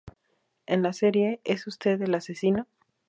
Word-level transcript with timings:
En 0.65 0.81
la 0.81 0.93
serie 0.93 1.41
"¿Es 1.43 1.67
usted 1.67 2.01
el 2.01 2.15
asesino? 2.15 2.65